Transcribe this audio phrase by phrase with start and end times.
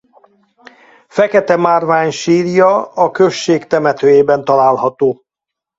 [1.07, 5.23] Fekete márvány sírja a község temetőjében található.